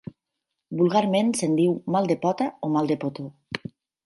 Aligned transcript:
Vulgarment 0.79 1.29
se'n 1.41 1.53
diu 1.59 1.75
mal 1.97 2.09
de 2.13 2.17
pota 2.25 2.49
o 2.69 2.73
mal 2.79 2.91
de 2.95 2.99
potó. 3.05 3.29